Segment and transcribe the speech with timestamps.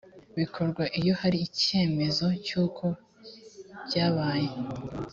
[0.37, 2.85] bikorwa iyo hari icyemezo cy uko
[3.89, 4.51] hyabyaye